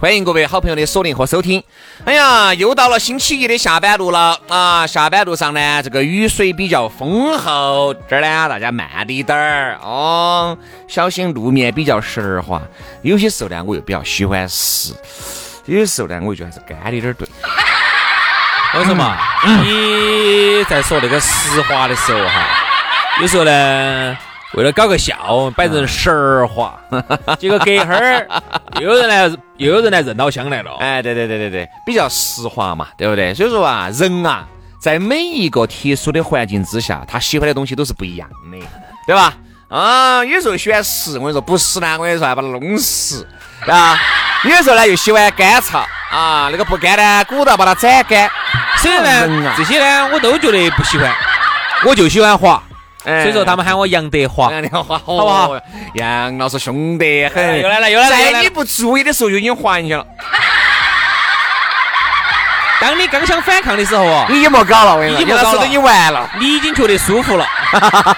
[0.00, 1.60] 欢迎各位好朋友的锁定和收听。
[2.04, 4.86] 哎呀，又到了星期一的下班路了啊！
[4.86, 10.56] 下班路上呢，这个雨水比较丰厚，这儿呢大家慢滴点儿哦，
[10.86, 12.62] 小心路面比较湿滑。
[13.02, 14.94] 有些时候呢，我又比较喜欢湿，
[15.64, 17.26] 有些时候呢，我又觉得还是干的点儿对。
[18.78, 19.16] 为什么？
[19.64, 22.46] 你在说那个湿滑的时候哈，
[23.20, 24.16] 有时候呢。
[24.54, 26.80] 为了搞个笑，摆成实话，
[27.38, 28.26] 结果隔一会儿
[28.80, 30.74] 又有人来，又有人来认老乡来了。
[30.80, 33.34] 哎，对对对对对，比较实话嘛，对不对？
[33.34, 34.46] 所以说啊，人啊，
[34.80, 38.58] 在每一个特殊的环境之下，他喜欢的东西都是不一样的，
[39.06, 39.34] 对吧？
[39.68, 43.26] 啊，有时候喜欢湿，我跟你说不湿呢，我跟你说还把它弄湿，
[43.66, 43.98] 啊。
[44.44, 45.78] 有时候呢又喜欢干燥，
[46.10, 48.30] 啊，那个不干呢，鼓捣把它斩干。
[48.78, 51.12] 所以呢，这些呢我都觉得不喜欢，
[51.84, 52.62] 我就喜欢滑。
[53.04, 55.60] 所以说他们喊我杨德华，杨德华，好不好？
[55.94, 60.04] 杨老师凶得很，又来了又来了，在你不注意的时候就已经还进去了。
[62.80, 67.46] 当你刚想反抗的时候啊，你也莫搞了，我跟你说，杨老师已经完了，你已经觉得舒服了，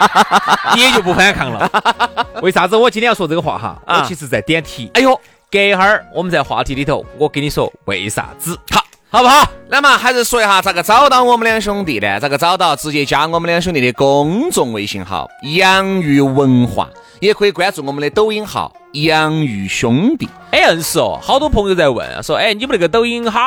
[0.76, 1.70] 你也就不反抗了。
[2.42, 3.78] 为啥子我今天要说这个话哈？
[3.86, 4.90] 我其实在点题。
[4.94, 5.18] 哎呦，
[5.50, 8.58] 隔一会儿我们在话题里头，我跟你说为啥子？
[8.70, 8.84] 好。
[9.12, 9.44] 好不好？
[9.68, 12.20] 那么还是说一下咋个找到我们两兄弟呢？
[12.20, 12.76] 咋个找到？
[12.76, 16.88] 直接加我们两兄弟的公众微信号“洋芋文化”，
[17.18, 20.28] 也可以关注我们的抖音号“洋芋兄弟”。
[20.52, 23.40] 哎，硬是哦，好多朋友在问，说哎，你们那个抖音好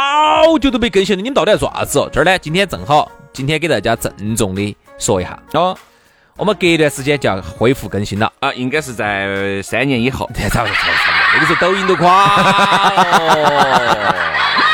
[0.62, 2.10] 久都没更新了，你们到底在做啥子哦？
[2.12, 5.78] 这儿呢，今天正好，今天给大家郑重的说一下哦，
[6.36, 10.30] 我们隔一段时间就要恢复更新了啊，应该是在三年以后。
[10.50, 10.98] 差不多，差不多，
[11.36, 12.28] 那个时候抖音都垮。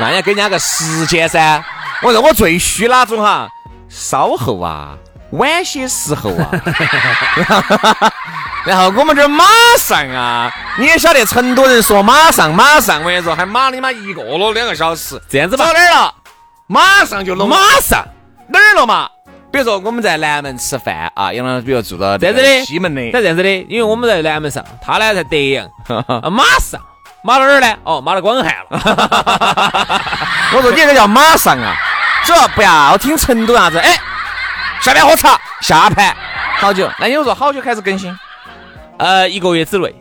[0.00, 1.62] 那要给人家个时间噻！
[2.02, 3.46] 我说我最虚哪种哈？
[3.88, 4.96] 稍后啊，
[5.32, 6.50] 晚些时候啊。
[8.64, 9.44] 然后我们这儿马
[9.78, 15.66] 上啊，你也晓得成都人说马上马上，我跟你说还马你妈一个了两个小时，这样子吧？
[15.66, 16.14] 到哪儿了？
[16.66, 18.06] 马上就弄，马上
[18.48, 19.08] 哪儿了嘛？
[19.52, 25.68] 比如说我们在南门吃饭啊，杨老师比如住到这样子的西门的，这样子的，因为我们在南门上，他呢在德阳，
[26.30, 26.80] 马上。
[27.22, 27.76] 马到哪儿呢？
[27.84, 28.80] 哦，马到广汉了。
[30.54, 31.74] 我说你这个叫马上啊，
[32.24, 33.78] 主要不要听成都啥子。
[33.78, 33.96] 哎，
[34.80, 36.16] 下面喝茶，下盘
[36.56, 36.90] 好久。
[36.98, 38.16] 那你说好久开始更新？
[38.98, 39.94] 呃，一个月之内。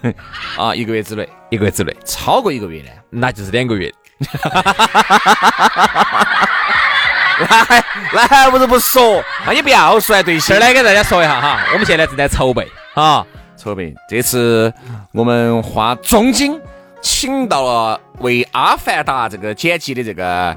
[0.56, 1.94] 啊，一个月之内，一个月之内。
[2.04, 3.92] 超过一个月呢，那就是两个月。
[7.48, 9.22] 那还那还不是不说？
[9.46, 13.24] 那你不要说来对这儿来给大家说一下哈，我们现在正在筹备啊。
[13.62, 14.72] 筹备这次
[15.12, 16.60] 我们花重金
[17.00, 20.56] 请到了为《阿凡达》这个剪辑的这个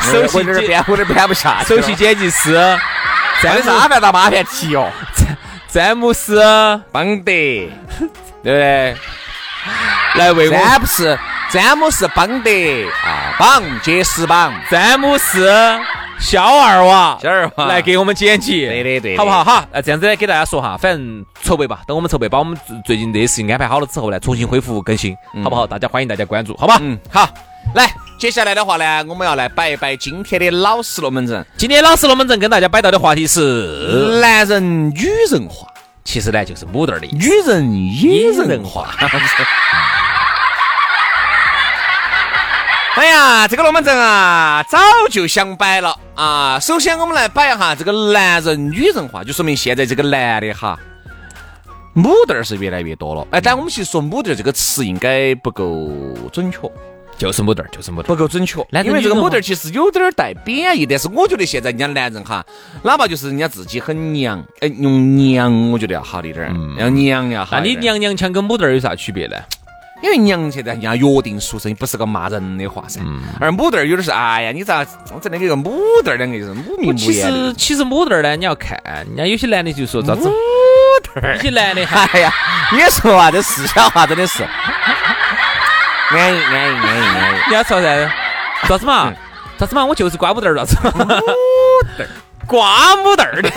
[0.02, 1.62] 首席编，我有点编不下。
[1.62, 2.52] 首席剪辑师，
[3.40, 4.90] 这是《阿凡达》马片题哦。
[5.68, 6.38] 詹姆斯
[6.90, 7.32] 邦德，
[8.42, 8.96] 对不对？
[10.16, 11.18] 来为我詹姆斯
[11.50, 12.50] 詹姆斯邦德
[13.04, 15.48] 啊，邦杰斯邦，詹姆斯。
[16.20, 19.44] 小二娃，小二娃来给我们剪辑，对的对，好不好？
[19.44, 25.66] 哈，那这样子呢，给大家说哈，反正筹备吧，等我们筹备把我们最近这些事情安排好了之后呢，重新恢复更新，好不好？
[25.66, 26.78] 大家欢迎大家关注，好吧？
[26.80, 27.28] 嗯，好。
[27.74, 31.46] 来，接下来的话呢，我们要来摆一摆今天的老实龙门阵。
[31.56, 35.68] 今天老实龙门阵跟大家摆到的话题是男人女人化，
[36.04, 38.88] 其实呢就是母蛋儿的女人野人化。
[42.94, 44.78] 哎呀，这个龙门阵啊，早
[45.10, 46.58] 就想摆了啊。
[46.60, 50.78] 首先，我们来摆一下这个男人女人化，就说明现在这个男的哈，
[51.94, 53.26] 母蛋儿是越来越多了。
[53.30, 55.90] 哎，但我们其实说母蛋儿这个词应该不够
[56.30, 56.70] 准确，
[57.16, 58.60] 就是母蛋儿，就是母蛋儿，不够准确。
[58.84, 62.44] 因为这个母蛋儿其实有点儿带贬义，但是我觉得现在人家男人哈，
[62.82, 67.56] 哪怕就是人家自己很娘，哎，用娘我觉得要好一点儿，要娘要好。
[67.56, 69.36] 那你娘娘腔跟母蛋儿有啥区别呢？
[70.02, 73.00] 因为娘现在人家约定俗成，不是个骂人的话噻。
[73.40, 74.84] 而母蛋儿有点是，哎呀，你咋
[75.14, 77.12] 我整那个母蛋儿两个就是母名母其。
[77.12, 80.28] 实其实母蛋儿呢，你要看，人家有些男的就说咋子，
[81.34, 82.32] 有些男的 哎呀，
[82.72, 84.42] 你说啊，这是小话真的是，
[86.10, 87.38] 安逸安逸安逸安逸。
[87.48, 88.10] 你要说啥子？
[88.68, 89.12] 啥子嘛？
[89.58, 89.84] 啥子嘛？
[89.84, 90.76] 我就是瓜母蛋儿，啥子？
[92.46, 93.50] 瓜母蛋儿的，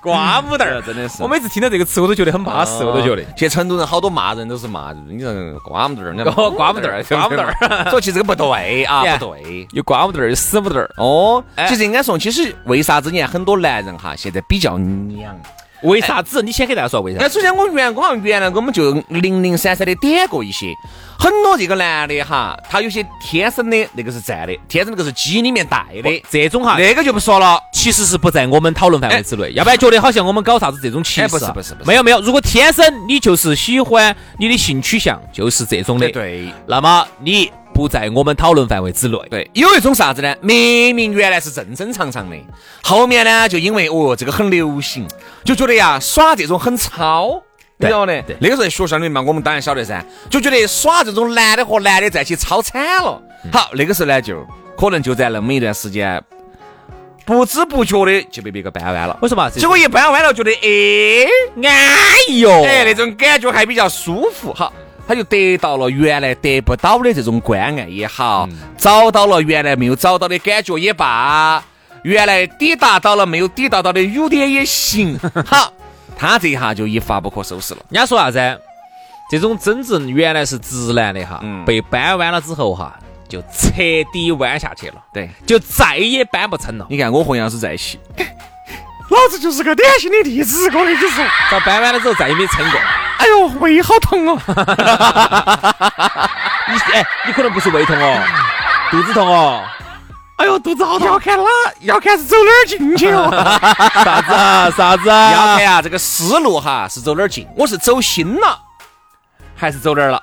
[0.00, 3.22] 瓜母蛋儿真的是我每次听到这个词，我都觉得很巴适，我都觉得。
[3.36, 6.14] 其实成都人好多骂人都是骂，你说瓜母蛋儿，
[6.54, 9.68] 瓜母蛋儿瓜母蛋儿所以其实这个不对啊，不对。
[9.72, 10.90] 有瓜母蛋儿，有死母蛋儿。
[10.96, 15.38] 哦，哎其实应该说，其实为啥子你看很多男人哈，现在比较娘？
[15.82, 16.42] 为啥子？
[16.42, 17.28] 你先给大家说为啥哎，？
[17.28, 20.66] 首先我员工好像原来我们就零零散散的点过一些，
[21.18, 27.58] 很多这个男的哈，他有些天生的那个是在的，天生那个是基因里面带的，这种哈，那个就不说了。
[27.72, 32.20] 其实是不在我们讨论范围之内，要不然觉得好像我们搞啥子这种歧视不是不是没有没有。
[32.20, 39.16] 如果天生你就是喜欢你的性取向就是这种的，对那么你不在我们讨论范围之内。
[39.30, 40.34] 对，有一种啥子呢？
[40.40, 42.36] 明明原来是正正常常的，
[42.82, 45.06] 后面呢就因为哦这个很流行，
[45.44, 47.40] 就觉得呀耍这种很糙。
[47.76, 53.22] 你知道的对，那个时候在学校里面嘛，我们当然晓得噻，就觉得耍这种男的和男的在一起超惨了。
[53.52, 54.44] 好，那个时候呢，就
[54.76, 56.20] 可能就在那么一段时间，
[57.24, 59.16] 不知不觉的就被别个掰弯了。
[59.22, 59.48] 为什么？
[59.50, 61.28] 结果一掰弯了，觉得哎，
[61.62, 62.64] 安逸哟。
[62.64, 64.52] 哎，那种感觉还比较舒服。
[64.52, 64.72] 好，
[65.08, 68.46] 他就得到了原来得不到的这种关爱也好，
[68.76, 71.64] 找到了原来没有找到的感觉也罢，
[72.02, 75.18] 原来抵达到了没有抵达到的优点也行。
[75.46, 75.72] 好，
[76.14, 77.80] 他这一下就一发不可收拾了。
[77.88, 78.60] 人家说啥子？
[79.30, 83.82] 这种真正原来是直男的哈，嗯被扳弯了之后哈，就彻
[84.12, 86.86] 底弯下去了，对，就再也扳不成了。
[86.90, 87.98] 你看我和杨老师在一起，
[89.10, 91.08] 老子就是个典型的例子，我跟你说。
[91.50, 92.80] 遭扳弯了之后再也没成过。
[93.18, 94.38] 哎呦，胃好痛哦！
[96.70, 98.22] 你哎，你可能不是胃痛哦，
[98.90, 99.64] 肚子痛哦。
[100.36, 101.08] 哎呦，肚子好痛！
[101.08, 101.44] 要看哪？
[101.80, 103.28] 要看是走哪儿进去哦。
[104.04, 104.70] 啥子啊？
[104.70, 105.58] 啥子啊要啊？
[105.58, 107.46] 看啊，这个思路哈是走哪儿进？
[107.56, 108.58] 我是走心了，
[109.56, 110.22] 还是走哪儿了？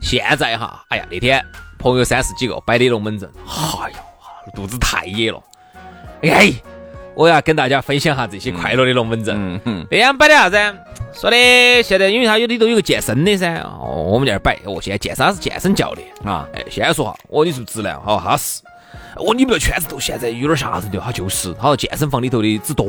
[0.00, 1.44] 现在哈，哎呀，那天
[1.78, 3.96] 朋友三十几个摆的龙门阵，哎呦，
[4.54, 5.38] 肚子太野了。
[6.22, 6.50] 哎，
[7.14, 9.36] 我要跟大家分享下这些快乐的龙门阵。
[9.36, 10.56] 嗯哼，那天摆的啥子？
[11.14, 17.94] 说的现在因为他有里头有个健身的噻，哦，我们在这儿摆，哦，现在健身他是健身教练啊哎，先说哈，哦，你是不是直男？
[18.04, 18.62] 哦，他是。
[19.16, 22.86] 哦，你们这圈子都现在有点吓人的，他就是，他说健身房里头的只多，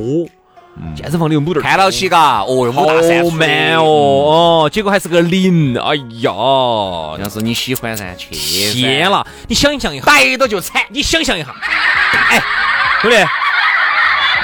[0.96, 3.84] 健身房里头母点儿看到起嘎，哦，五大三好 man 哦，
[4.64, 6.32] 哦，结果还是个零，哎呀，
[7.20, 9.28] 要是你喜欢噻，去噻天，了！
[9.50, 10.82] 你想象一下，逮到就惨。
[10.90, 11.54] 你想象一下，
[12.30, 12.42] 哎，
[13.02, 13.18] 兄弟，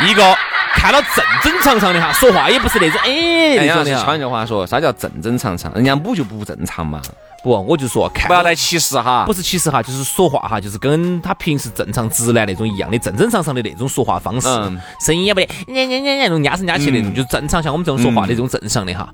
[0.09, 0.37] 一个
[0.79, 3.09] 看到正正常常的哈，说话也不是那种哎
[3.57, 4.17] 哎呀，那种的哈悄。
[4.17, 5.73] 句话说，啥叫正正常常？
[5.73, 7.01] 人家母就不正常嘛，
[7.43, 9.25] 不，我就说看不要来歧视哈。
[9.25, 19.09] 不是歧视哈，就是说话哈，就是跟他平时正常直男那种一样的正正常常的那种说话方式，嗯声音也不得那种压声压气那种，就正常像我们这种说话那种正常的哈。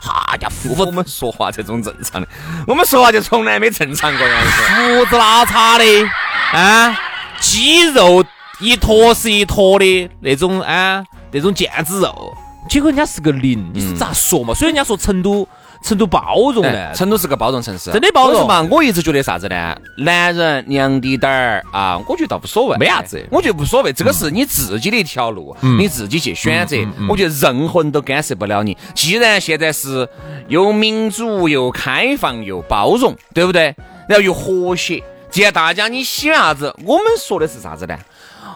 [0.00, 2.28] 哈家服我们说话这种正常的，
[2.66, 4.98] 我们说话就从来没正常过样子。
[4.98, 6.08] 胡子拉碴的
[6.52, 6.96] 啊，
[7.40, 8.22] 肌肉
[8.60, 12.34] 一坨是一坨的那种啊，那种腱子肉，
[12.68, 14.52] 结果人家是个零，你是咋说嘛？
[14.52, 15.46] 所以人家说成都
[15.80, 18.66] 成都包容呢哎，成都是个包容城市，真的包容嘛？
[18.68, 19.76] 我一直觉得啥子呢？
[19.98, 26.76] 男人娘滴点儿啊，我觉得倒无所谓，没啥子我觉得无所谓，这个是你自己的一条路，你自己去选择。
[26.78, 28.76] 嗯我觉得任何人都干涉不了你。
[28.92, 30.08] 既然现在是
[30.48, 33.74] 又民主又开放又包容，对不对？
[34.08, 35.00] 然后又和谐，
[35.30, 37.96] 既然大家你喜欢啥子，我们说的是啥子呢？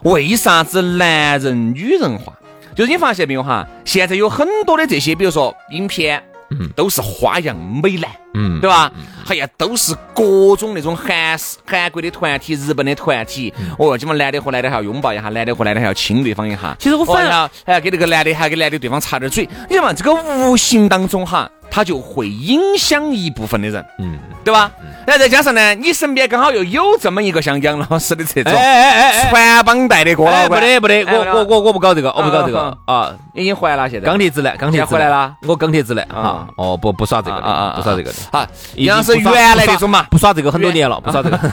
[0.02, 2.32] 为啥子男人女人化？
[2.74, 3.66] 就是你发现没有哈？
[3.84, 8.90] 现在有很多的这些，比如说影片，嗯都是花样美男，嗯对吧？
[9.28, 16.74] 哎呀，都是各种那种韩式、韩国的团体、日本的团体，哦，基本男的和男的还要拥抱一下，男的和男的还要亲对方一下。
[16.78, 19.48] 其实我反而哦还要还要给那个男的，还要给男的对方插点嘴。
[19.68, 24.70] 你看嘛，这个无形当中哈，它就会影响一部分的人，嗯，对吧？
[25.06, 32.60] 然后再加上呢，你身边刚好又有这么一个像杨老师的这种传帮带的郭哎，不老倌，不得不得，哎我我我我不搞这个，我不搞这个。
[32.86, 33.14] 嗯啊。
[33.32, 34.06] 已经回来了，现在。
[34.06, 36.20] 钢铁直男，钢铁直男回来了，我钢铁直男啊。
[36.20, 38.10] 啊，哦不不耍这个啊啊不耍这个。
[38.12, 38.16] 的。
[38.30, 41.38] 好，已经杨是原来那种嘛，不耍这个很多年了，不耍这个。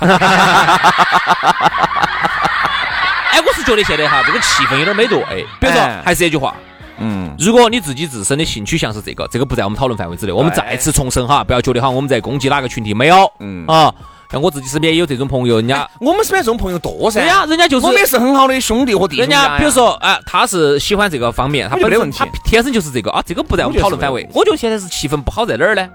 [3.31, 5.17] 哎，我是觉得现在哈，这个气氛有点没对。
[5.61, 6.53] 比如说哎，还是那句话，
[6.99, 10.31] 嗯，如果你自己自身的性取向是这个，这个不在我们讨论范围之内。
[10.31, 13.31] 我们再次重申哈，不要觉得哈我们在攻击哪个群体，没有。
[13.39, 13.93] 嗯啊，
[14.31, 17.21] 像我自己身边也有这种朋友，人家我们身边这种朋友多噻。
[17.21, 24.27] 对呀，人家就是我们也是很好的兄弟和弟兄人家比如说，啊，他是喜欢这个方面，他本身我觉得问题他天生就是这个啊，这个不在我们讨论范围。
[24.33, 25.87] 我觉得现在是气氛不好在哪儿呢？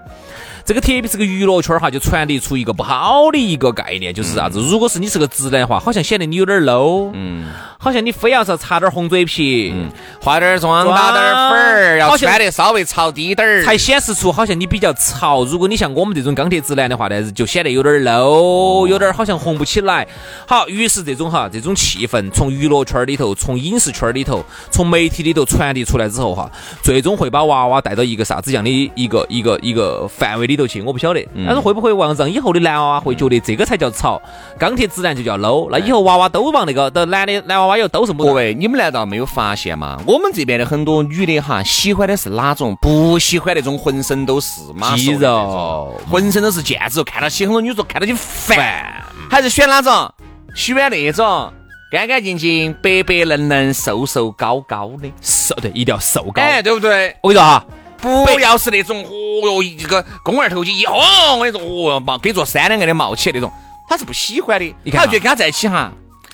[0.65, 4.59] 这个特别是个娱乐圈哈，就传递出一个不好的一个概念，就是啥子？
[4.59, 7.45] 如果是你是个直男的话，好像显得你有点 low，嗯，
[7.77, 15.45] 好像你非要是擦点红嘴皮，嗯化点妆、打点粉儿，要穿得稍微潮低点儿，才显示出好像你比较潮。
[15.45, 20.07] 如果你像我们这种钢铁直男的话呢，就显得有点 low，有点好像红不起来。
[20.47, 26.49] 好，于是这种哈，这种气氛从娱乐圈里头、从影视圈里头、从媒体里头传递出来之后哈，
[26.81, 30.54] 最终会把娃娃带到一个啥子样的一个一个一个范围里。
[30.55, 34.21] 里头去，我不晓得，但是会不会往让以后的男娃娃会觉得这个才叫潮，
[34.57, 39.99] 钢铁直男就叫 low，那以后娃娃都往那个都男的男娃娃以后都是各位，你们难道没有发现吗？
[40.07, 42.75] 我们这边的很多女的哈，喜欢的是哪种？
[42.81, 44.61] 不喜欢那种浑身都是
[44.95, 50.11] 肌肉，浑身都是腱子肉，看到起很多女说看到起烦，还是选哪种？
[50.55, 51.51] 喜欢那种
[51.91, 57.15] 干干净净、白白嫩嫩、瘦瘦高高的，瘦对，一定要瘦高，哎，对不对？
[57.21, 57.65] 我跟你说哈。
[58.25, 59.09] 不要是那种，哦
[59.43, 63.51] 哟，一个肱二头肌一晃，我跟你说，哦哟，冒跟座山两个的冒起来那种，
[63.89, 64.75] 他是不喜欢的。
[64.83, 65.91] 你看，他觉得跟他在一起哈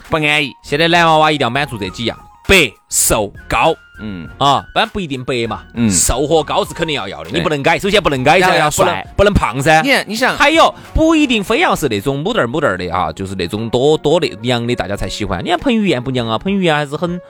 [0.09, 0.51] 不安逸。
[0.63, 3.73] 现在男娃娃一定要满足这几样：白、瘦、高。
[4.03, 5.61] 嗯啊，当然不一定白嘛。
[5.75, 7.77] 嗯，瘦和高是肯定要要的，你不能改。
[7.77, 9.79] 首先不能改，要帅，不能胖噻。
[9.83, 15.43] 你看，你想，还有不一定非要是那种母蛋儿母蛋儿的啊，就是那种多多的娘的，大家才喜欢。
[15.45, 16.37] 你看彭于晏不娘啊？
[16.39, 17.21] 彭于晏还是很。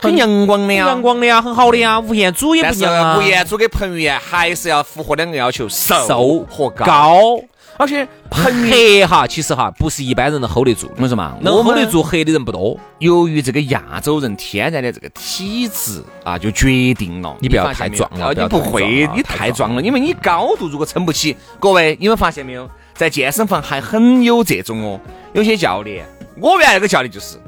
[0.00, 2.00] 很阳光的呀，阳光的呀，很好的呀。
[2.00, 3.18] 吴彦祖也不娘啊。
[3.18, 7.38] 吴彦祖跟彭于晏还是要符合两个要求：瘦和高。
[7.76, 10.90] 而且彭黑哈，其实哈不是一般人能 hold 得住。
[10.98, 12.78] 我说嘛，能 hold 得住黑的人不多。
[12.98, 18.34] 由于这个亚洲人天然的这个体质啊，就决定了你不要太壮了。
[18.34, 21.34] 你不会，你太壮了，因为你高度如果撑不起。
[21.58, 25.00] 各位，你们发现没有，在健身房还很有这种哦，
[25.32, 26.04] 有些教练，
[26.38, 27.38] 我原来那个教练就是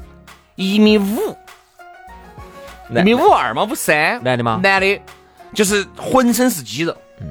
[0.55, 1.37] 一米五。
[3.01, 3.65] 一米五二吗？
[3.65, 4.23] 五三？
[4.23, 4.61] 男的吗？
[4.63, 5.01] 男的，
[5.55, 6.95] 就是浑身是肌肉。
[7.21, 7.27] 嗯，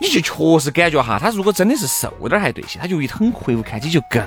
[0.00, 4.22] 你就确实感觉哈，他如果真的是瘦点还对些，他就很魁梧，看起就更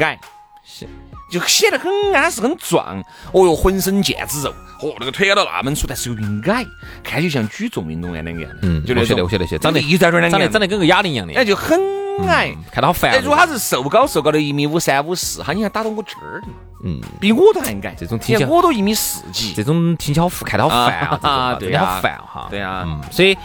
[0.00, 0.18] 矮，
[0.64, 0.86] 是，
[1.30, 3.02] 就显得很安是、很壮。
[3.32, 4.50] 哦哟，浑身腱子肉，
[4.88, 6.64] 哦，那个腿都那么粗，但是又矮，
[7.02, 8.58] 看起像举重运动员那个样的。
[8.62, 11.80] 嗯，就那晓得，我晓得，长得一转转的，长得长得跟个哑铃一样的，哎，就很
[12.28, 13.20] 矮，看到好烦。
[13.22, 16.48] 如果他是瘦高瘦高的，一米五三、五四，哈，你看打到我这儿的。
[16.84, 21.18] 嗯，比我都还矮，这种听起来我都一米四几，这种听起来好看到好烦啊！
[21.22, 23.36] 啊，对呀，好烦哈，对呀，嗯，所以，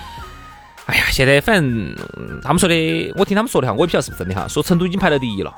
[0.86, 1.96] 哎呀，现在反正
[2.44, 5.54] 他们说的，我听他们说的哈，我也不晓得是不是真的哈，说成都已经排到第一了，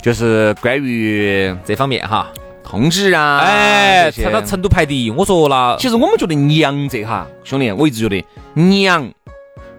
[0.00, 2.28] 就是关于这方面哈，
[2.62, 9.10] 同志啊，哎，他到成都排第一，我说了，其实我们觉得娘这哈，兄弟，我一直觉得娘，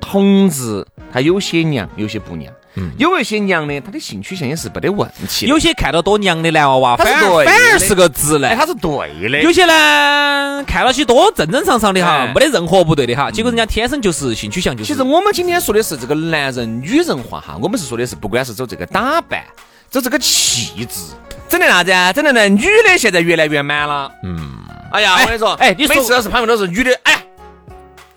[0.02, 2.54] 同志他有些娘，有些不娘。
[2.98, 5.46] 有一些娘的，她的性取向也是没得问题。
[5.46, 9.42] 有些看到多娘的男娃娃，反而反而是个直男，他是对的。
[9.42, 13.30] 有些呢，看到起多正正常常的哈，没得任何不对的哈。
[13.30, 14.88] 结果人家天生就是性取向就是。
[14.88, 19.44] 其实我们今天说的是这个男人女人化哈，我们是说的是不管是走这个打扮，
[19.90, 21.14] 走这个气质，
[21.50, 22.14] 整的啥子啊？
[22.14, 24.12] 整的呢女的现在越来越满了。
[24.24, 24.50] 嗯。
[24.92, 27.24] 哎呀，我跟你说，哎，你每次要是旁边都是女的，哎，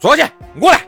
[0.00, 0.80] 坐下去，我来。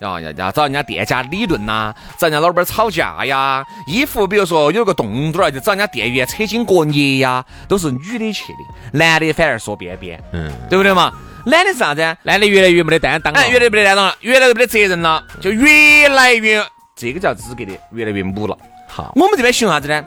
[0.00, 3.62] 要要要找人家店家理论呐，找人家老板吵架呀。
[3.86, 11.12] 衣服比如说有个洞洞儿，就找人家店员扯筋过捏呀，都是女的去的，男的反而说边边，嗯，对不对嘛？
[11.44, 12.00] 男的是啥子？
[12.22, 16.64] 男的越来越没得担当了，越来越没得担当了，越来越没得责任了，就越来越
[16.96, 18.56] 这个叫资格的越来越母了。
[18.88, 20.02] 好，我们这边形容啥子呢？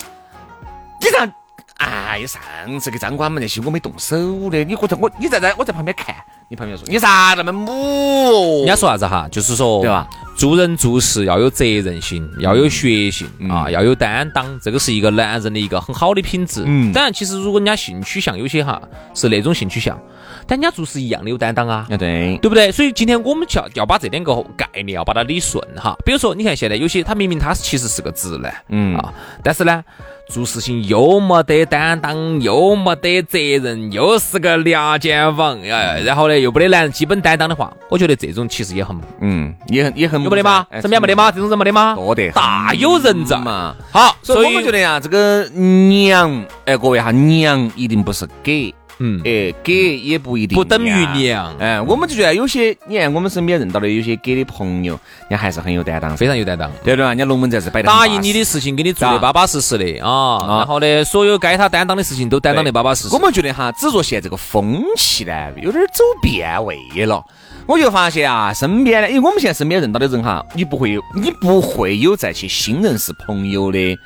[1.00, 1.32] 你看。
[1.78, 2.42] 哎，上
[2.80, 4.16] 次给张官们那些我没动手
[4.50, 6.16] 的，你或者我你在在我在旁边看，
[6.48, 8.60] 你旁边说你啥那么母？
[8.60, 9.28] 人家说啥子哈？
[9.32, 10.08] 就是说对吧？
[10.38, 16.64] 做人做事要有责任心，要有血性啊，要有担当，这个是一个男人的一个很好的品质。
[16.66, 18.82] 嗯，当然，其实如果人家性取向有些哈
[19.14, 20.00] 是那种性取向，
[20.48, 21.86] 但人家做事一样的有担当啊。
[21.90, 22.72] 啊，对，对不对？
[22.72, 25.96] 所以今天我们要要把这两个概念要把它理顺哈。
[26.06, 29.14] 比如说，你看现在有些他明明他其实是个直男，嗯啊，
[29.44, 29.84] 但是呢。
[30.28, 40.66] 做事情又没得担当，又没得责任，又是个牙尖房，哎，然后呢，又没得男人基本担当的话，我觉得这种其实也很，嗯，也很也很有没得吗？
[40.82, 41.32] 身边没得吗？
[41.32, 41.96] 这种人没得吗？
[41.96, 43.76] 多得大有人在嘛。
[43.92, 54.94] 好，所以我们觉得呀，这个娘，哎，各位哈，娘一定不是给，嗯，哎，给也不一定不等于娘哎，我们就觉得有些，你看我们身边认到的有些给的朋友，
[55.28, 56.72] 人家还是很有担当，非常有担当。
[56.84, 63.20] 对不对，人家龙门阵是摆的答应你的事情给你做的巴巴适适的啊，啊然后呢，所有该他担当的事情都担当的巴巴适适我。
[63.20, 67.24] 们觉得哈，只说现在这个风气呢，有点儿走变味了。
[67.66, 73.98] 我就发现啊，身边的，因为我们现在身边认到的人哈，你不会有，你不会有再去新认识朋友的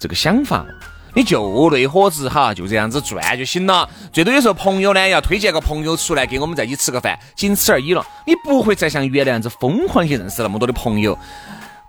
[0.00, 0.66] 这个想法。
[1.14, 3.88] 你就那伙子哈，就这样子转就行了。
[4.12, 8.04] 最多有时候朋友呢要推荐个朋友出来给我们在一起吃个饭，仅此而已了。
[8.26, 11.16] 你不会再像原来样子疯狂去认识那么多的朋友。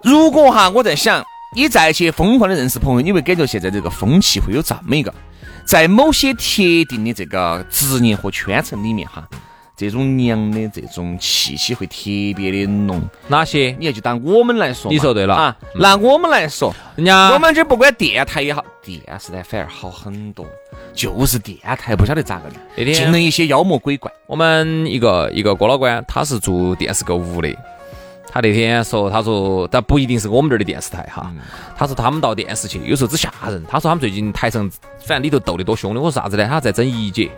[0.03, 5.12] 如果哈，我在想，你再去疯狂的认识朋友，你会感觉现在这个风气会有这么一个，
[5.65, 6.41] 在某些特
[6.88, 9.27] 定的这个职业和圈层里面哈，
[9.75, 11.96] 这种娘的这种气息会特
[12.36, 13.01] 别的浓。
[13.27, 13.75] 哪些？
[13.79, 15.55] 你看，就当我们来说，你说对了啊。
[15.75, 20.46] 拿我们来说，人家我们这不管电台也好，电视台反而好很多，
[20.94, 24.12] 就是电台不晓得咋个的，那天进了一些妖魔鬼怪。
[24.27, 27.53] 我们一个一个郭老倌，他是做电视购物的。
[28.32, 31.32] 他那天说，他说，但不一定是我们这儿的电视台哈。
[31.77, 33.63] 他说他们到电视去，有时候只吓人。
[33.65, 36.01] 他说他们最近台上，反正里头斗得多凶的。
[36.01, 36.46] 我说啥子呢？
[36.50, 37.32] 他在争一姐，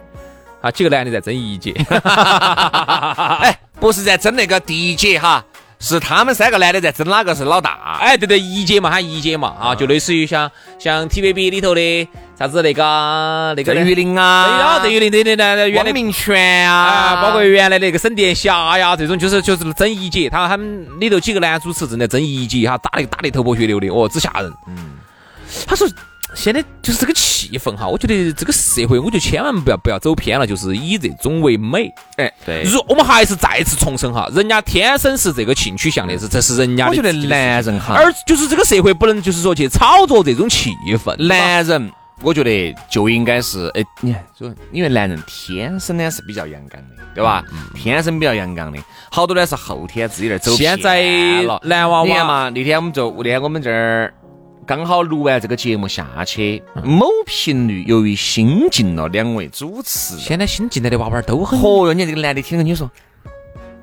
[0.61, 1.73] 啊，几个男的在争一姐。
[3.41, 5.43] 哎，不是在争那个第一姐哈，
[5.79, 7.97] 是他们三个男的在争哪个是老大。
[8.01, 10.49] 哎，对对，一姐嘛，喊一姐嘛，啊，就类似于像
[10.79, 24.51] 像 TVB 里头的啥子那个那个郑玉玲对啊，呀，郑裕玲对对对，原来汪明荃啊，啊，包括原来那个沈殿霞呀，这种就是就是争一姐，他他们里头几个男主持正在争一姐哈，打的打的头破血流的，哦，只吓人。
[24.67, 24.97] 嗯，
[25.67, 25.87] 他说
[26.37, 31.91] 现在就是这个气氛哈，我觉得这个社会，我觉得千万不要不要走偏了，就是以这种为美。
[32.17, 32.61] 哎，对。
[32.61, 40.71] 如我们还是再次重申哈，人家天生是这个性取向的，是这是人家的我觉得男人哈，而就是这个社会不能就是说去炒作这种气
[41.03, 41.91] 氛，男人，
[42.21, 47.43] 我觉得就应该是，哎，你看，就因为男人天生呢是比较阳刚的，对吧？
[47.73, 48.77] 天生比较阳刚的，
[49.09, 51.03] 好多呢是后天自己在走现在。
[51.63, 54.13] 男娃娃嘛，那天我们就那天我们这儿
[54.67, 62.91] 刚好录完这个节目下去，某频率由于新进了两位主持，现在新进来的娃娃都很嚯哟，你看这个男的听着你说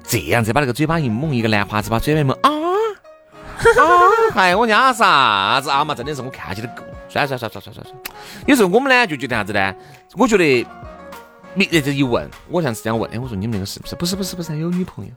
[0.06, 4.36] 这样子把那个嘴巴一蒙，一个兰花指把嘴巴一蒙啊啊！
[4.36, 6.82] 哎，我家啥子啊嘛，真的是我看起来够。
[7.08, 7.96] 算了算了算了算算算。
[8.46, 9.74] 有时候我们呢就觉得啥子呢？
[10.16, 10.66] 我觉得
[11.54, 13.94] 你这一问，我像是这样问，哎，我说你们那个是不是？
[13.94, 15.10] 不是不是不是，有女朋友。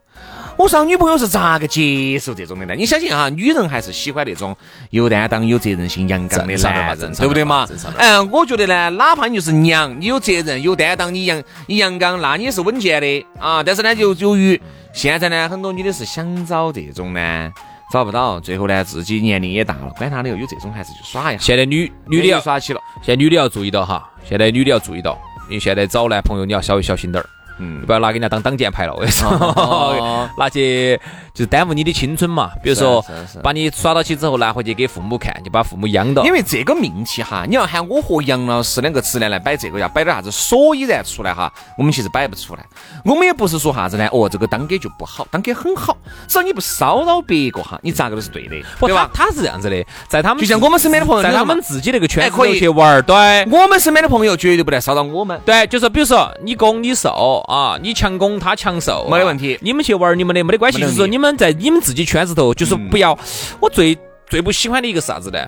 [0.55, 2.75] 我说女朋友是咋个接受这种的呢？
[2.75, 4.55] 你相信哈，女人还是喜欢那种
[4.91, 7.67] 有担当、有责任心、阳刚的男人，对不对嘛
[7.97, 13.63] 嗯，我觉得呢，哪怕你就是娘，你有责任、有担当，你阳你阳刚，那你也是稳健的啊。
[13.63, 14.59] 但是呢，就由于
[14.93, 17.51] 现在呢，很多女的是想找这种呢，
[17.91, 21.43] 找不到，最后呢，自己年龄也大了，管他的，有这种还是去耍一下。
[21.43, 25.17] 现在女女的要耍起了，现在女的要注意到哈，现在女的要注意到，
[25.49, 30.99] 你现在找男朋友你要稍微小心点儿，嗯不要拿给人家当挡箭牌了，我跟你说，哦拿去
[31.33, 32.51] 就是耽误你的青春嘛。
[32.63, 33.03] 比如说
[33.41, 36.23] 把你耍到起之后拿回去给父母看，就把父母养到。
[36.23, 42.65] 因为这个命题哈，你要喊我和杨老师两个直男来摆这个，要摆点啥子所以然出来哈，我们其实摆不出来。
[43.05, 49.09] 我们也不是说啥子呢，哦，这个当给就不好，当给很好，只要你不骚扰别个哈，你咋个都是对的，对吧？
[49.13, 53.15] 他他是这样子的，在他们就像我们身边的朋友在他们自己那个圈子里哎可以去玩儿，对。
[53.51, 55.39] 我们身边的朋友绝对不来骚扰我们。
[55.45, 63.17] 对，就是比如说你攻你受啊，你强攻他强受，啊没得问题你们去玩儿你们的没得关系，就是说你们在你们自己圈子头，就是嗯不要。
[63.61, 63.97] 我最
[64.29, 65.39] 最不喜欢的一个是啥子呢？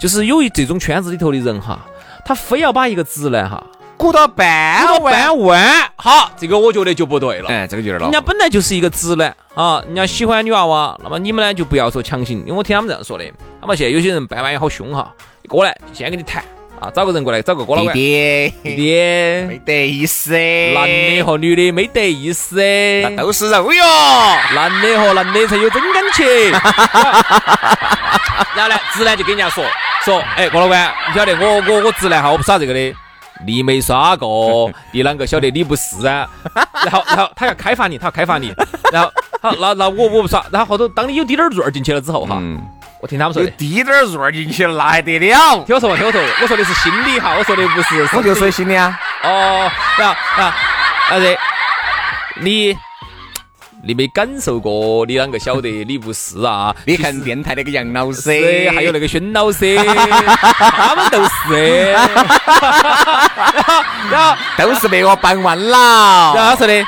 [0.00, 1.80] 就是有一这种圈子里头的人哈，
[2.24, 3.60] 他非要把一个直男哈
[3.96, 7.48] 鼓到半鼓到半弯，好，这个我觉得就不对了。
[7.48, 8.20] 哎，这个有点人家。
[8.20, 13.24] 本来就是一个直男啊，人家喜欢女娃娃，那么你们呢就不要说强行，因为我听他们这样说的。
[13.60, 16.44] 那么现在有些人半弯也好凶哈，你过来先跟你谈
[16.80, 18.94] 啊，找个人过来，找个哥老倌，弟弟弟，弟，
[19.46, 20.32] 没得意思。
[20.32, 22.56] 男的和女的没得意思，
[23.02, 23.84] 那都是肉哟。
[24.54, 26.26] 男的和男的才有真感情。
[28.56, 29.62] 然后呢，直男就跟人家说
[30.04, 32.94] 说，哎，郭老倌，你晓得我我我直男哈，我不耍这个的。
[33.46, 36.28] 你没耍过， 你啷个晓得你不是啊？
[36.84, 38.52] 然后然后他要开发你，他要开发你，
[38.92, 42.60] 然后好，那那我我不耍，然后后头当你有滴点儿入儿进去了之后哈，嗯，
[43.00, 45.64] 我听他们说的，有滴点儿入儿进去了，那还得了？
[45.64, 50.54] 听我说嘛，听我说，我说的是心理哈，我说的不是，我就说心理啊，哦，然后啊，
[51.10, 51.38] 啊对，
[52.40, 52.76] 你
[53.82, 56.76] 你没感受过，你啷个晓得你不是啊？
[56.84, 58.30] 你看电台那个杨老师，
[58.74, 61.96] 还有那个轩老师，他们都是。
[64.10, 66.84] 然后，都是被我办完然后了，他说的，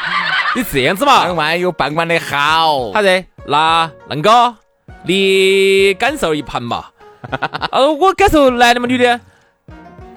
[0.56, 2.90] 你这样子嘛办，完有办完的好。
[2.92, 4.54] 他说，那恁哥，
[5.04, 6.84] 你感受一盘嘛。
[7.70, 9.20] 哦， 我感受男的嘛，女的？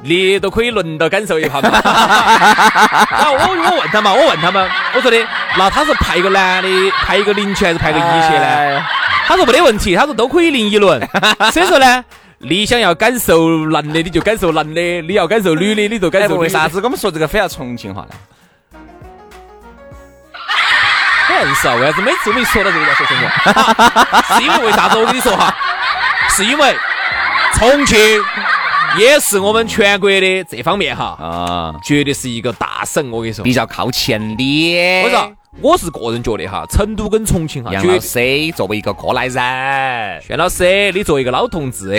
[0.03, 1.69] 你都可以轮到感受一盘嘛。
[1.81, 5.17] 啊我我问他嘛，我问他们，我说的，
[5.57, 8.83] 那他是派一个男的，派一个零去还是派个一去呢？
[9.27, 11.01] 他说没得问题，他说都可以零一轮。
[11.51, 12.05] 所以说呢，
[12.39, 16.35] 你想要感受男的，你就感受男的；你要感受女的，你就感哎，受。
[16.35, 18.09] 为啥子我们说这个非要重庆话呢？
[21.39, 24.25] 很硬是啊，为啥子每次我们一说到这个要说重庆话？
[24.37, 24.97] 是因为为啥子？
[24.97, 25.55] 我跟你说哈，
[26.29, 26.75] 是因为
[27.55, 27.97] 重庆
[28.97, 33.11] 也是我们全国的这方面哈，啊，绝对是一个大省。
[33.11, 35.03] 我跟你说，比较靠前的。
[35.03, 35.31] 我说？
[35.61, 37.85] 我是个人觉得哈，成都跟重庆哈，杨。
[37.87, 38.19] 老师
[38.53, 41.91] 作为一个过来人，轩老师，你作为一个老同志，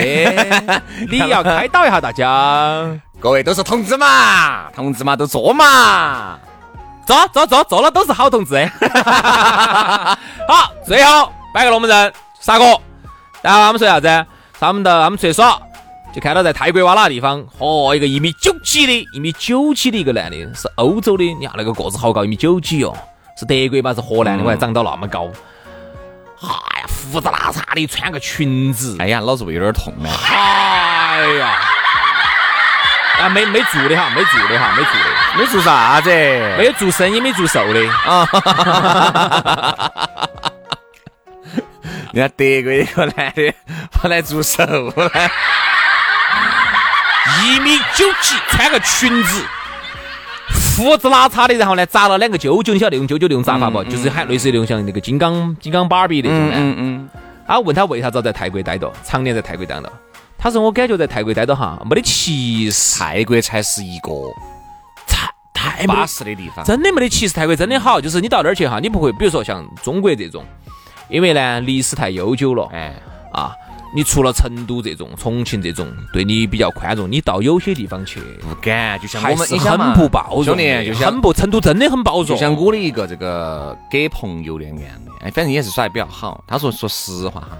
[1.09, 2.87] 你要开导一下大家。
[3.19, 6.37] 各位都是同志嘛，同志嘛都做嘛。
[7.07, 8.69] 做做做做了都是好同志。
[10.45, 12.65] 好，最后摆个龙门阵，杀哥。
[13.41, 14.25] 然后他们说啥子？
[14.59, 15.57] 他们到他们出去耍，
[16.13, 22.93] 就看到在泰国哇那个地方，嚯，一个一米九几的，一米九几的一个男的，是欧洲的，你看那个个子好高，一米九几哦，
[23.37, 23.93] 是德国吧？
[23.93, 25.29] 是荷兰的，我还长到那么高。
[26.41, 30.09] 哎呀，胡子拉碴的，穿个裙子，哎呀，老子胃有点痛啊。
[30.27, 31.55] 哎呀，
[33.21, 35.16] 啊，没没做的哈，没做的哈，没做的。
[35.35, 36.09] 没做啥子？
[36.09, 38.27] 没有做生意没做瘦的啊！
[42.13, 43.53] 人家德国一个男的
[43.91, 45.11] 跑来做瘦了，
[47.43, 49.45] 一米九几，穿个裙子，
[50.77, 53.83] 胡子拉碴的，然后呢扎了两个揪揪，你晓得那种揪揪那种扎法不？
[53.83, 56.55] 就是喊类似于那种像那个金刚金刚芭比那种嗯的。
[56.55, 57.09] 嗯嗯，
[57.45, 59.91] 啊，问他为啥子要在泰国待着，常年在泰国待着？
[60.39, 64.11] 他说我感觉在泰国待着哈，没得歧视，泰国才是一个
[65.69, 66.63] 太巴适的地方。
[66.65, 70.43] 真的没得歧视，泰国真的好，就是你到那儿去哈，你不会，比如说像中国这种，
[71.09, 72.93] 因为呢历史太悠久了，哎，
[73.31, 73.53] 啊，
[73.95, 86.43] 你除了成都这种、重庆这种对你比较宽容，你到有些地方去，不敢，就像我们是很不包容的，兄弟，就像很不成都真的很包容，就像我的一个这个给朋友的案例，哎，反正也是耍的比较好。
[86.47, 87.57] 他说，说实话哈，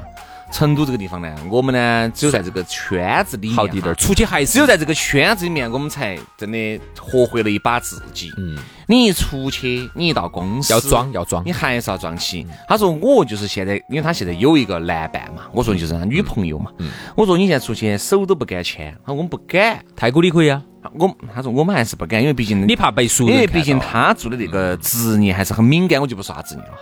[0.51, 8.31] 成都这个地方呢，我们呢只有在这个圈子里面好地点儿，出去还是只有在这个圈子里面，我们才真的活回了一把自己。
[8.37, 8.57] 嗯，
[8.87, 12.45] 你一出去，你一到公司要装要装你，还是要装起。
[12.67, 16.71] 他说我就是现在，因为他现在有一个男伴嘛，我说就是他女朋友嘛。
[16.79, 19.83] 嗯我说你现在出去手都不敢牵，他说我们不敢。
[19.95, 26.77] 泰国你可以啊，我他说我们还是不敢，因为毕竟你怕被熟因为毕竟他做的那个职业还是很敏感，我就不说啥职业了哈。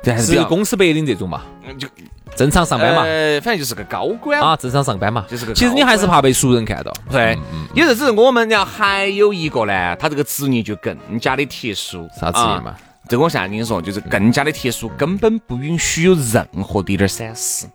[0.00, 1.42] 这还是比是较公司白领这种嘛，
[1.76, 1.88] 就
[2.36, 7.36] 正常上班嘛，呃，反正就是个高管啊，正常上班嘛，就是个其实你还是怕被熟人看到，对，
[7.74, 12.08] 有时是我们，然后还有一个呢，他这个职业就更加的特殊。
[12.18, 12.70] 啥职业嘛？
[12.70, 12.78] 啊？
[13.08, 17.66] 这个我现在跟你说，就是更加的特殊，根本不允许有任何的一点闪失。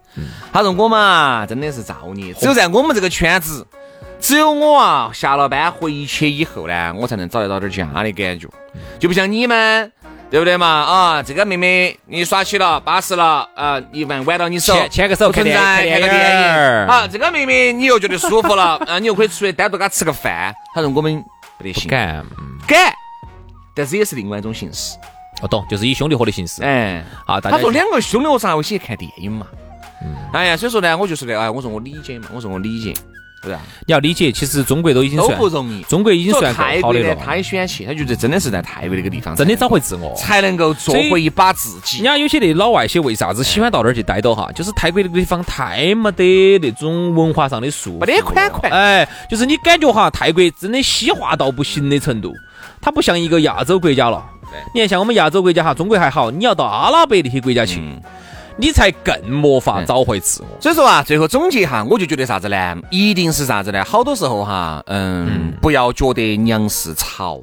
[0.51, 3.65] 他说我嘛，真的是造孽，只有在我们这个圈子，
[4.21, 8.47] 只有我啊下了班回去以后呢，我才能找得到点家的感觉，
[8.99, 9.91] 就不像你们。
[10.33, 10.65] 对不对嘛？
[10.67, 16.53] 啊，这个妹妹你耍起了，巴适了，啊，一晚挽到你手，牵牵个手看电影看个电影。
[16.55, 16.87] 儿。
[16.87, 20.51] 啊，这个妹妹你又觉得舒服了， 啊，你又可以出去单独给她吃个饭。
[20.73, 21.23] 他说我们
[21.59, 22.57] 不得行，不敢，嗯。
[22.67, 22.91] 敢，
[23.75, 24.97] 但是也是另外一种形式。
[25.39, 29.45] 我懂，就是以兄弟伙的形式，哎，啊，大家他说两个兄弟伙上回去看电影嘛。
[30.33, 33.12] 哎呀，所以说呢，我就说的，哎，我说我理解嘛，我说我理解，对
[33.43, 33.57] 不对？
[33.85, 35.81] 你要理解，其实中国都已经都算不容易。
[35.83, 40.13] 中国已经算泰国呢，够好的了，他也喜欢去，他觉得真的是在泰国那个地方，真的找回自我。
[40.15, 42.05] 才能够做回一把自己人。
[42.05, 44.49] 家有些那老外些为啥子喜欢到那儿去待到哈？
[44.53, 52.33] 就是泰国那个地方太没得那种文化上的束缚，没得款款哎，就是你感觉哈，泰国真的西化到不行的程度，
[52.81, 54.23] 它不像一个亚洲国家了。
[54.73, 57.99] 你看，像我们亚洲国家哈，中国还好，你要到阿拉伯那些国家去，嗯
[58.57, 60.61] 你才更没法找回自我。
[60.61, 62.77] 所以说啊，最后总结哈，我就觉得啥子呢？
[62.91, 63.83] 一定是啥子呢？
[63.83, 67.41] 好多时候哈，嗯，不要觉得娘是潮，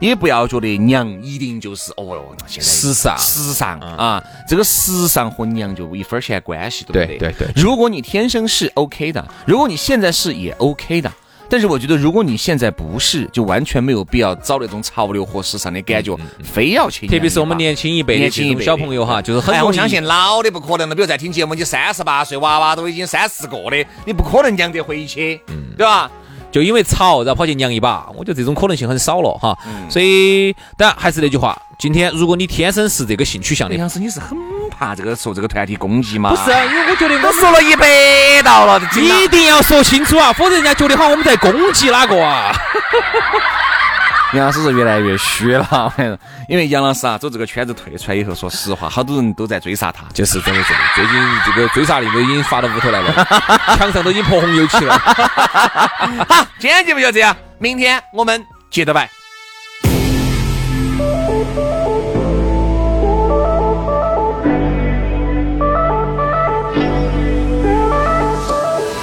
[0.00, 7.18] 也不要觉得娘一定就是哦哟，现在时尚时尚啊，这个时尚和娘就一分钱关系都没得。
[7.18, 11.12] 对对对如果你天生是 OK 的，如果你现在是也 OK 的。
[11.48, 17.06] 但是我觉得，如果你现在不是，就完全没有必要找那种潮流和时尚的感觉，非要去。
[17.06, 25.40] 特别是我们年轻一辈的这种年轻一辈小朋友哈，就是很哎，容易我相信老的不可能了，比如在听节目，你三十八岁，娃娃都已经三四个的，你不可能娘得回去，
[25.76, 26.10] 对吧？
[26.50, 29.56] 就因为吵，然后跑去娘一把，我觉得这种可能性很少了哈。
[29.66, 34.36] 嗯所以，当然还是那句话，今天如果你天生是这个性取向的杨，老师，你是很
[34.70, 36.30] 怕这个受这个团体攻击吗？
[36.30, 37.86] 不是，啊，因为我觉得我说了一百
[38.42, 42.52] 道了，一定要说清楚啊，否则人家觉得好像我们在攻击哪个啊。
[44.34, 45.90] 杨老师是越来越虚了，
[46.48, 51.14] 因为杨老师啊，走这个圈子退出来以后，说实话，好多人都在追杀他，就是真的是，最近
[51.46, 53.10] 这个追杀令 都已经发到屋头来了，
[53.78, 54.98] 墙上都已经泼红油漆了。
[56.28, 59.08] 好，今天节目就这样，明天我们接着摆。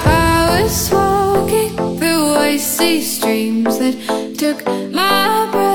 [0.04, 5.65] I was walking through icy streams that took my breath